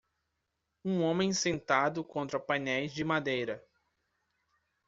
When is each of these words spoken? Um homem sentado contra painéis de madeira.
Um 0.83 1.03
homem 1.03 1.31
sentado 1.31 2.03
contra 2.03 2.39
painéis 2.39 2.91
de 2.91 3.03
madeira. 3.03 3.63